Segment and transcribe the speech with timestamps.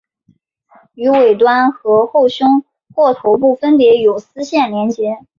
[0.95, 1.77] 于尾端及
[2.11, 2.65] 后胸
[2.95, 5.19] 或头部分别有丝线连结。